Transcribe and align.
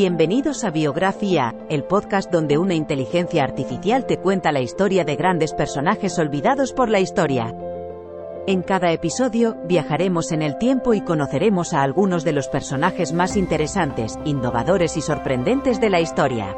Bienvenidos 0.00 0.62
a 0.62 0.70
Biografía, 0.70 1.56
el 1.68 1.82
podcast 1.82 2.30
donde 2.30 2.56
una 2.56 2.74
inteligencia 2.74 3.42
artificial 3.42 4.06
te 4.06 4.18
cuenta 4.18 4.52
la 4.52 4.60
historia 4.60 5.04
de 5.04 5.16
grandes 5.16 5.54
personajes 5.54 6.20
olvidados 6.20 6.72
por 6.72 6.88
la 6.88 7.00
historia. 7.00 7.52
En 8.46 8.62
cada 8.62 8.92
episodio, 8.92 9.56
viajaremos 9.64 10.30
en 10.30 10.42
el 10.42 10.56
tiempo 10.56 10.94
y 10.94 11.00
conoceremos 11.00 11.72
a 11.72 11.82
algunos 11.82 12.22
de 12.22 12.30
los 12.30 12.46
personajes 12.46 13.12
más 13.12 13.36
interesantes, 13.36 14.16
innovadores 14.24 14.96
y 14.96 15.00
sorprendentes 15.00 15.80
de 15.80 15.90
la 15.90 16.00
historia. 16.00 16.54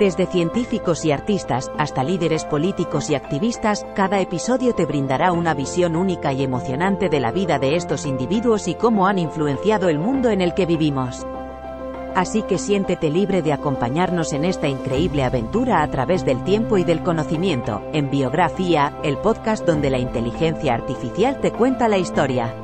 Desde 0.00 0.26
científicos 0.26 1.04
y 1.04 1.12
artistas, 1.12 1.70
hasta 1.78 2.02
líderes 2.02 2.44
políticos 2.44 3.08
y 3.08 3.14
activistas, 3.14 3.86
cada 3.94 4.20
episodio 4.20 4.74
te 4.74 4.84
brindará 4.84 5.30
una 5.30 5.54
visión 5.54 5.94
única 5.94 6.32
y 6.32 6.42
emocionante 6.42 7.08
de 7.08 7.20
la 7.20 7.30
vida 7.30 7.60
de 7.60 7.76
estos 7.76 8.04
individuos 8.04 8.66
y 8.66 8.74
cómo 8.74 9.06
han 9.06 9.20
influenciado 9.20 9.88
el 9.88 10.00
mundo 10.00 10.28
en 10.30 10.40
el 10.40 10.54
que 10.54 10.66
vivimos. 10.66 11.24
Así 12.14 12.42
que 12.42 12.58
siéntete 12.58 13.10
libre 13.10 13.42
de 13.42 13.52
acompañarnos 13.52 14.32
en 14.32 14.44
esta 14.44 14.68
increíble 14.68 15.24
aventura 15.24 15.82
a 15.82 15.90
través 15.90 16.24
del 16.24 16.44
tiempo 16.44 16.78
y 16.78 16.84
del 16.84 17.02
conocimiento, 17.02 17.82
en 17.92 18.10
Biografía, 18.10 18.92
el 19.02 19.18
podcast 19.18 19.64
donde 19.66 19.90
la 19.90 19.98
inteligencia 19.98 20.74
artificial 20.74 21.40
te 21.40 21.52
cuenta 21.52 21.88
la 21.88 21.98
historia. 21.98 22.61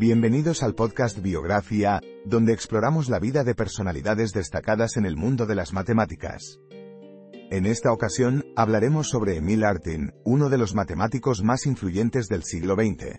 Bienvenidos 0.00 0.62
al 0.62 0.76
podcast 0.76 1.20
Biografía, 1.20 2.00
donde 2.24 2.52
exploramos 2.52 3.08
la 3.08 3.18
vida 3.18 3.42
de 3.42 3.56
personalidades 3.56 4.30
destacadas 4.30 4.96
en 4.96 5.06
el 5.06 5.16
mundo 5.16 5.44
de 5.44 5.56
las 5.56 5.72
matemáticas. 5.72 6.60
En 7.50 7.66
esta 7.66 7.90
ocasión, 7.90 8.44
hablaremos 8.54 9.08
sobre 9.08 9.38
Emil 9.38 9.64
Artin, 9.64 10.12
uno 10.24 10.50
de 10.50 10.56
los 10.56 10.72
matemáticos 10.72 11.42
más 11.42 11.66
influyentes 11.66 12.28
del 12.28 12.44
siglo 12.44 12.76
XX. 12.76 13.18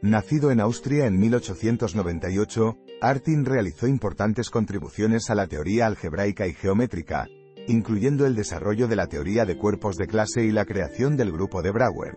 Nacido 0.00 0.50
en 0.50 0.60
Austria 0.60 1.04
en 1.04 1.20
1898, 1.20 2.78
Artin 3.02 3.44
realizó 3.44 3.86
importantes 3.86 4.48
contribuciones 4.48 5.28
a 5.28 5.34
la 5.34 5.48
teoría 5.48 5.84
algebraica 5.84 6.46
y 6.46 6.54
geométrica, 6.54 7.28
incluyendo 7.68 8.24
el 8.24 8.34
desarrollo 8.34 8.88
de 8.88 8.96
la 8.96 9.08
teoría 9.08 9.44
de 9.44 9.58
cuerpos 9.58 9.96
de 9.96 10.06
clase 10.06 10.46
y 10.46 10.50
la 10.50 10.64
creación 10.64 11.18
del 11.18 11.30
grupo 11.30 11.60
de 11.60 11.72
Brouwer. 11.72 12.16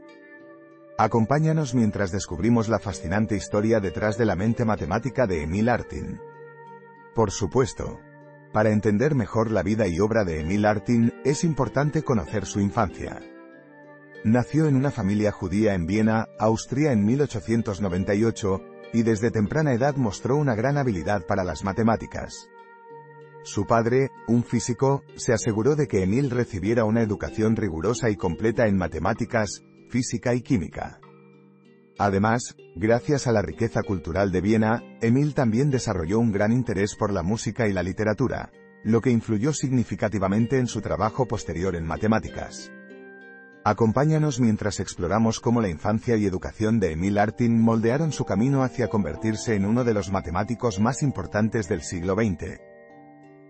Acompáñanos 0.99 1.75
mientras 1.75 2.11
descubrimos 2.11 2.69
la 2.69 2.79
fascinante 2.79 3.35
historia 3.35 3.79
detrás 3.79 4.17
de 4.17 4.25
la 4.25 4.35
mente 4.35 4.65
matemática 4.65 5.27
de 5.27 5.43
Emil 5.43 5.69
Artin. 5.69 6.19
Por 7.13 7.29
supuesto. 7.29 7.99
Para 8.51 8.71
entender 8.71 9.13
mejor 9.13 9.51
la 9.51 9.61
vida 9.61 9.87
y 9.87 9.99
obra 9.99 10.23
de 10.23 10.41
Emil 10.41 10.65
Artin, 10.65 11.13
es 11.23 11.43
importante 11.43 12.01
conocer 12.01 12.47
su 12.47 12.59
infancia. 12.59 13.21
Nació 14.23 14.67
en 14.67 14.75
una 14.75 14.89
familia 14.89 15.31
judía 15.31 15.75
en 15.75 15.85
Viena, 15.85 16.29
Austria 16.39 16.91
en 16.93 17.05
1898, 17.05 18.61
y 18.93 19.03
desde 19.03 19.29
temprana 19.29 19.73
edad 19.73 19.97
mostró 19.97 20.35
una 20.35 20.55
gran 20.55 20.77
habilidad 20.77 21.27
para 21.27 21.43
las 21.43 21.63
matemáticas. 21.63 22.49
Su 23.43 23.67
padre, 23.67 24.09
un 24.27 24.43
físico, 24.43 25.03
se 25.15 25.31
aseguró 25.31 25.75
de 25.75 25.87
que 25.87 26.01
Emil 26.01 26.31
recibiera 26.31 26.85
una 26.85 27.03
educación 27.03 27.55
rigurosa 27.55 28.09
y 28.09 28.15
completa 28.15 28.65
en 28.67 28.77
matemáticas, 28.77 29.63
física 29.89 30.33
y 30.33 30.41
química. 30.41 30.99
Además, 31.99 32.55
gracias 32.75 33.25
a 33.25 33.31
la 33.31 33.41
riqueza 33.41 33.81
cultural 33.81 34.31
de 34.31 34.41
Viena, 34.41 34.83
Emil 35.01 35.33
también 35.33 35.71
desarrolló 35.71 36.19
un 36.19 36.31
gran 36.31 36.51
interés 36.51 36.95
por 36.95 37.11
la 37.11 37.23
música 37.23 37.67
y 37.67 37.73
la 37.73 37.81
literatura, 37.81 38.51
lo 38.83 39.01
que 39.01 39.09
influyó 39.09 39.51
significativamente 39.51 40.59
en 40.59 40.67
su 40.67 40.81
trabajo 40.81 41.27
posterior 41.27 41.75
en 41.75 41.85
matemáticas. 41.85 42.71
Acompáñanos 43.63 44.39
mientras 44.39 44.79
exploramos 44.79 45.41
cómo 45.41 45.59
la 45.59 45.67
infancia 45.67 46.15
y 46.15 46.25
educación 46.25 46.79
de 46.79 46.93
Emil 46.93 47.17
Artin 47.17 47.59
moldearon 47.59 48.13
su 48.13 48.23
camino 48.23 48.63
hacia 48.63 48.87
convertirse 48.87 49.55
en 49.55 49.65
uno 49.65 49.83
de 49.83 49.93
los 49.93 50.09
matemáticos 50.09 50.79
más 50.79 51.03
importantes 51.03 51.67
del 51.67 51.81
siglo 51.81 52.15
XX. 52.15 52.61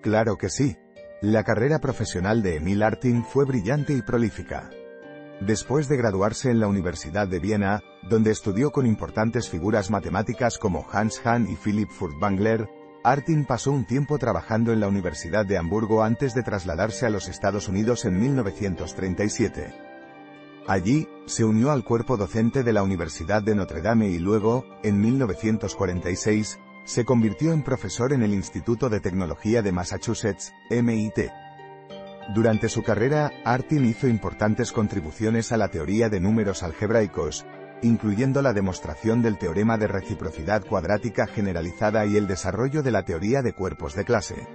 Claro 0.01 0.37
que 0.37 0.49
sí. 0.49 0.75
La 1.21 1.43
carrera 1.43 1.79
profesional 1.79 2.41
de 2.41 2.55
Emil 2.55 2.81
Artin 2.81 3.23
fue 3.25 3.45
brillante 3.45 3.93
y 3.93 4.01
prolífica. 4.01 4.71
Después 5.39 5.87
de 5.87 5.97
graduarse 5.97 6.49
en 6.49 6.59
la 6.59 6.67
Universidad 6.67 7.27
de 7.27 7.39
Viena, 7.39 7.83
donde 8.09 8.31
estudió 8.31 8.71
con 8.71 8.87
importantes 8.87 9.49
figuras 9.49 9.91
matemáticas 9.91 10.57
como 10.57 10.87
Hans 10.91 11.21
Hahn 11.23 11.47
y 11.47 11.55
Philipp 11.55 11.91
Furtwängler, 11.91 12.67
Artin 13.03 13.45
pasó 13.45 13.71
un 13.71 13.85
tiempo 13.85 14.17
trabajando 14.17 14.73
en 14.73 14.79
la 14.79 14.87
Universidad 14.87 15.45
de 15.45 15.57
Hamburgo 15.57 16.03
antes 16.03 16.33
de 16.33 16.41
trasladarse 16.41 17.05
a 17.05 17.09
los 17.09 17.29
Estados 17.29 17.67
Unidos 17.67 18.03
en 18.05 18.19
1937. 18.19 19.73
Allí, 20.67 21.07
se 21.27 21.45
unió 21.45 21.71
al 21.71 21.83
cuerpo 21.83 22.17
docente 22.17 22.63
de 22.63 22.73
la 22.73 22.83
Universidad 22.83 23.43
de 23.43 23.55
Notre 23.55 23.81
Dame 23.81 24.09
y 24.09 24.17
luego, 24.17 24.65
en 24.83 24.99
1946, 24.99 26.59
se 26.83 27.05
convirtió 27.05 27.53
en 27.53 27.63
profesor 27.63 28.11
en 28.11 28.23
el 28.23 28.33
Instituto 28.33 28.89
de 28.89 28.99
Tecnología 28.99 29.61
de 29.61 29.71
Massachusetts, 29.71 30.51
MIT. 30.69 31.46
Durante 32.33 32.67
su 32.67 32.83
carrera, 32.83 33.31
Artin 33.45 33.85
hizo 33.85 34.07
importantes 34.07 34.73
contribuciones 34.73 35.51
a 35.51 35.57
la 35.57 35.69
teoría 35.69 36.09
de 36.09 36.19
números 36.19 36.61
algebraicos, 36.61 37.45
incluyendo 37.81 38.41
la 38.41 38.53
demostración 38.53 39.21
del 39.21 39.37
teorema 39.37 39.77
de 39.77 39.87
reciprocidad 39.87 40.65
cuadrática 40.65 41.27
generalizada 41.27 42.05
y 42.05 42.17
el 42.17 42.27
desarrollo 42.27 42.83
de 42.83 42.91
la 42.91 43.03
teoría 43.03 43.41
de 43.41 43.53
cuerpos 43.53 43.95
de 43.95 44.03
clase. 44.03 44.47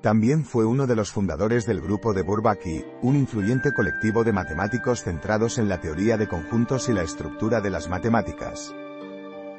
También 0.00 0.44
fue 0.44 0.64
uno 0.64 0.86
de 0.86 0.94
los 0.94 1.10
fundadores 1.10 1.66
del 1.66 1.80
grupo 1.80 2.14
de 2.14 2.22
Bourbaki, 2.22 2.84
un 3.02 3.16
influyente 3.16 3.72
colectivo 3.72 4.24
de 4.24 4.32
matemáticos 4.32 5.02
centrados 5.02 5.58
en 5.58 5.68
la 5.68 5.80
teoría 5.80 6.16
de 6.16 6.28
conjuntos 6.28 6.88
y 6.88 6.92
la 6.92 7.02
estructura 7.02 7.60
de 7.60 7.70
las 7.70 7.88
matemáticas. 7.88 8.72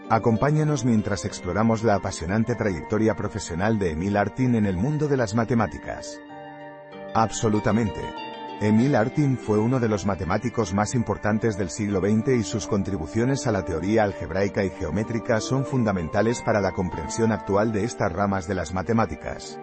Acompáñanos 0.10 0.86
mientras 0.86 1.26
exploramos 1.26 1.84
la 1.84 1.96
apasionante 1.96 2.56
trayectoria 2.56 3.16
profesional 3.16 3.78
de 3.78 3.92
Emil 3.92 4.18
Artin 4.18 4.56
en 4.56 4.66
el 4.66 4.78
mundo 4.78 5.08
de 5.08 5.18
las 5.18 5.36
matemáticas. 5.36 6.20
Absolutamente. 7.14 8.02
Emil 8.62 8.94
Artin 8.96 9.38
fue 9.38 9.58
uno 9.58 9.80
de 9.80 9.88
los 9.88 10.06
matemáticos 10.06 10.74
más 10.74 10.94
importantes 10.94 11.58
del 11.58 11.70
siglo 11.70 12.02
XX 12.02 12.40
y 12.40 12.44
sus 12.44 12.68
contribuciones 12.68 13.48
a 13.48 13.54
la 13.54 13.64
teoría 13.64 14.04
algebraica 14.04 14.66
y 14.66 14.70
geométrica 14.70 15.40
son 15.40 15.66
fundamentales 15.66 16.42
para 16.42 16.60
la 16.60 16.74
comprensión 16.74 17.32
actual 17.32 17.72
de 17.72 17.86
estas 17.86 18.12
ramas 18.12 18.48
de 18.48 18.56
las 18.56 18.74
matemáticas. 18.74 19.58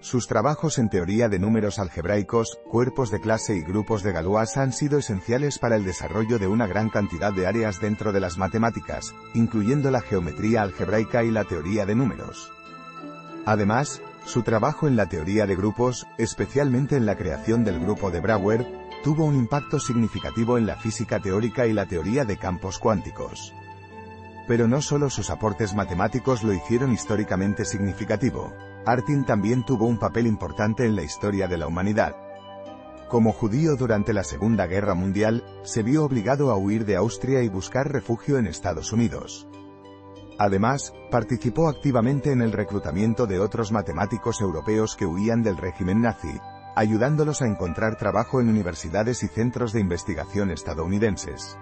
Sus 0.00 0.26
trabajos 0.26 0.78
en 0.78 0.88
teoría 0.88 1.28
de 1.28 1.38
números 1.38 1.78
algebraicos, 1.78 2.60
cuerpos 2.70 3.10
de 3.10 3.20
clase 3.20 3.56
y 3.56 3.62
grupos 3.62 4.02
de 4.02 4.12
Galois 4.12 4.56
han 4.56 4.72
sido 4.72 4.98
esenciales 4.98 5.58
para 5.58 5.76
el 5.76 5.84
desarrollo 5.84 6.38
de 6.38 6.46
una 6.46 6.66
gran 6.66 6.88
cantidad 6.88 7.32
de 7.32 7.46
áreas 7.46 7.80
dentro 7.80 8.12
de 8.12 8.20
las 8.20 8.38
matemáticas, 8.38 9.12
incluyendo 9.34 9.90
la 9.90 10.00
geometría 10.00 10.62
algebraica 10.62 11.24
y 11.24 11.30
la 11.30 11.44
teoría 11.44 11.84
de 11.84 11.96
números. 11.96 12.50
Además, 13.44 14.00
su 14.24 14.42
trabajo 14.42 14.86
en 14.86 14.96
la 14.96 15.06
teoría 15.06 15.46
de 15.46 15.56
grupos, 15.56 16.06
especialmente 16.18 16.96
en 16.96 17.06
la 17.06 17.16
creación 17.16 17.64
del 17.64 17.80
grupo 17.80 18.10
de 18.10 18.20
Brouwer, 18.20 18.66
tuvo 19.02 19.24
un 19.24 19.36
impacto 19.36 19.78
significativo 19.80 20.58
en 20.58 20.66
la 20.66 20.76
física 20.76 21.20
teórica 21.20 21.66
y 21.66 21.72
la 21.72 21.86
teoría 21.86 22.24
de 22.24 22.36
campos 22.36 22.78
cuánticos. 22.78 23.54
Pero 24.46 24.66
no 24.66 24.80
solo 24.80 25.10
sus 25.10 25.30
aportes 25.30 25.74
matemáticos 25.74 26.42
lo 26.42 26.52
hicieron 26.52 26.92
históricamente 26.92 27.64
significativo, 27.64 28.52
Artin 28.86 29.24
también 29.24 29.64
tuvo 29.64 29.86
un 29.86 29.98
papel 29.98 30.26
importante 30.26 30.86
en 30.86 30.96
la 30.96 31.02
historia 31.02 31.46
de 31.48 31.58
la 31.58 31.66
humanidad. 31.66 32.16
Como 33.08 33.32
judío 33.32 33.76
durante 33.76 34.12
la 34.12 34.24
Segunda 34.24 34.66
Guerra 34.66 34.94
Mundial, 34.94 35.44
se 35.62 35.82
vio 35.82 36.04
obligado 36.04 36.50
a 36.50 36.56
huir 36.56 36.84
de 36.84 36.96
Austria 36.96 37.42
y 37.42 37.48
buscar 37.48 37.90
refugio 37.90 38.38
en 38.38 38.46
Estados 38.46 38.92
Unidos. 38.92 39.46
Además, 40.38 40.94
participó 41.10 41.68
activamente 41.68 42.30
en 42.30 42.42
el 42.42 42.52
reclutamiento 42.52 43.26
de 43.26 43.40
otros 43.40 43.72
matemáticos 43.72 44.40
europeos 44.40 44.94
que 44.94 45.04
huían 45.04 45.42
del 45.42 45.56
régimen 45.56 46.00
nazi, 46.00 46.40
ayudándolos 46.76 47.42
a 47.42 47.46
encontrar 47.46 47.96
trabajo 47.96 48.40
en 48.40 48.48
universidades 48.48 49.24
y 49.24 49.28
centros 49.28 49.72
de 49.72 49.80
investigación 49.80 50.52
estadounidenses. 50.52 51.58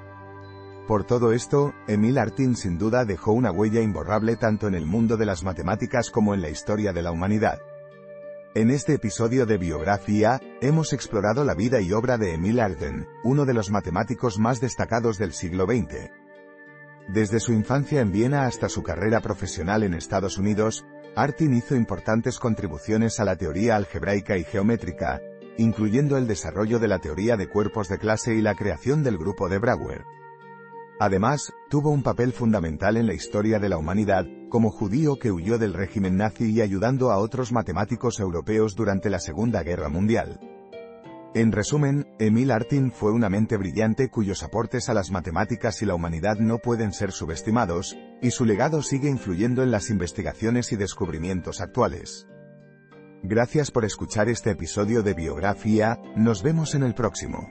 Por 0.87 1.05
todo 1.05 1.33
esto, 1.33 1.73
Emil 1.89 2.19
Artin 2.19 2.55
sin 2.55 2.79
duda 2.79 3.05
dejó 3.07 3.33
una 3.33 3.51
huella 3.51 3.81
imborrable 3.81 4.37
tanto 4.37 4.69
en 4.69 4.75
el 4.75 4.87
mundo 4.87 5.17
de 5.17 5.27
las 5.27 5.43
matemáticas 5.43 6.11
como 6.11 6.35
en 6.35 6.43
la 6.43 6.51
historia 6.51 6.93
de 6.93 7.03
la 7.03 7.11
humanidad. 7.11 7.59
En 8.55 8.71
este 8.71 8.95
episodio 8.95 9.47
de 9.47 9.59
Biografía, 9.59 10.41
hemos 10.61 10.93
explorado 10.93 11.45
la 11.45 11.55
vida 11.55 11.81
y 11.81 11.93
obra 11.93 12.19
de 12.19 12.35
Emil 12.35 12.61
Artin, 12.61 13.07
uno 13.25 13.47
de 13.47 13.55
los 13.55 13.71
matemáticos 13.71 14.39
más 14.39 14.61
destacados 14.61 15.19
del 15.19 15.33
siglo 15.33 15.65
XX. 15.65 16.11
Desde 17.09 17.39
su 17.39 17.53
infancia 17.53 18.01
en 18.01 18.11
Viena 18.11 18.47
hasta 18.47 18.69
su 18.69 18.83
carrera 18.83 19.21
profesional 19.21 19.85
en 19.85 19.95
Estados 19.95 20.39
Unidos, 20.39 20.85
Artin 21.15 21.55
hizo 21.55 21.77
importantes 21.77 22.39
contribuciones 22.39 23.21
a 23.21 23.25
la 23.25 23.37
teoría 23.37 23.77
algebraica 23.77 24.37
y 24.37 24.45
geométrica, 24.45 25.21
incluyendo 25.57 26.17
el 26.19 26.27
desarrollo 26.27 26.81
de 26.81 26.89
la 26.89 26.99
teoría 26.99 27.37
de 27.37 27.49
cuerpos 27.49 27.89
de 27.89 27.99
clase 27.99 28.35
y 28.35 28.43
la 28.43 28.55
creación 28.55 29.05
del 29.05 29.19
grupo 29.19 29.49
de 29.49 29.59
Brouwer. 29.59 30.05
Además, 30.99 31.53
tuvo 31.71 31.91
un 31.91 32.03
papel 32.03 32.33
fundamental 32.33 32.97
en 32.97 33.07
la 33.07 33.15
historia 33.15 33.59
de 33.61 33.69
la 33.69 33.79
humanidad, 33.79 34.27
como 34.49 34.71
judío 34.71 35.17
que 35.17 35.31
huyó 35.31 35.59
del 35.59 35.75
régimen 35.75 36.17
nazi 36.17 36.51
y 36.51 36.61
ayudando 36.61 37.13
a 37.13 37.19
otros 37.19 37.53
matemáticos 37.53 38.19
europeos 38.19 38.75
durante 38.75 39.11
la 39.11 39.21
Segunda 39.21 39.63
Guerra 39.63 39.89
Mundial. 39.89 40.56
En 41.37 41.53
resumen, 41.53 42.07
Emil 42.19 42.51
Artin 42.51 42.91
fue 42.91 43.13
una 43.13 43.29
mente 43.29 43.59
brillante 43.59 44.09
cuyos 44.09 44.43
aportes 44.43 44.89
a 44.89 44.95
las 44.95 45.11
matemáticas 45.11 45.83
y 45.83 45.85
la 45.85 45.95
humanidad 45.95 46.39
no 46.39 46.61
pueden 46.61 46.95
ser 46.95 47.13
subestimados, 47.13 47.95
y 48.23 48.31
su 48.31 48.47
legado 48.47 48.81
sigue 48.81 49.11
influyendo 49.11 49.63
en 49.63 49.71
las 49.71 49.91
investigaciones 49.91 50.73
y 50.73 50.77
descubrimientos 50.77 51.61
actuales. 51.61 52.27
Gracias 53.23 53.71
por 53.71 53.85
escuchar 53.85 54.31
este 54.31 54.53
episodio 54.53 55.03
de 55.03 55.13
Biografía, 55.13 56.01
nos 56.17 56.43
vemos 56.43 56.75
en 56.75 56.85
el 56.85 56.95
próximo. 56.95 57.51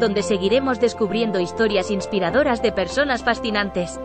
donde 0.00 0.22
seguiremos 0.22 0.80
descubriendo 0.80 1.40
historias 1.40 1.90
inspiradoras 1.90 2.62
de 2.62 2.72
personas 2.72 3.22
fascinantes. 3.22 3.98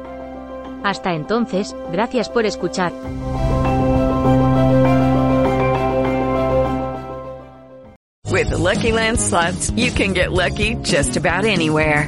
Hasta 0.84 1.14
entonces, 1.14 1.76
gracias 1.92 2.30
por 2.30 2.46
escuchar. 2.46 2.94
With 8.32 8.52
Lucky 8.52 8.92
you 9.76 9.92
can 9.92 10.14
get 10.14 10.32
lucky 10.32 10.76
just 10.84 11.18
about 11.18 11.46
anywhere. 11.46 12.08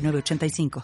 906985. 0.00 0.70